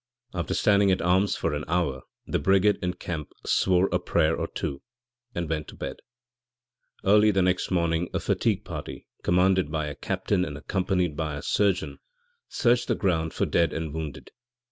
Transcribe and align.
After 0.33 0.55
standing 0.55 0.89
at 0.91 0.99
arms 0.99 1.35
for 1.35 1.53
an 1.53 1.63
hour 1.67 2.01
the 2.25 2.39
brigade 2.39 2.79
in 2.81 2.95
camp 2.95 3.31
'swore 3.45 3.87
a 3.93 3.99
prayer 3.99 4.35
or 4.35 4.47
two' 4.47 4.81
and 5.35 5.47
went 5.47 5.67
to 5.67 5.75
bed. 5.75 5.97
Early 7.03 7.29
the 7.29 7.43
next 7.43 7.69
morning 7.69 8.09
a 8.11 8.19
fatigue 8.19 8.65
party, 8.65 9.05
commanded 9.21 9.69
by 9.71 9.85
a 9.85 9.93
captain 9.95 10.43
and 10.43 10.57
accompanied 10.57 11.15
by 11.15 11.35
a 11.35 11.43
surgeon, 11.43 11.99
searched 12.49 12.87
the 12.87 12.95
ground 12.95 13.35
for 13.35 13.45
dead 13.45 13.73
and 13.73 13.93
wounded. 13.93 14.31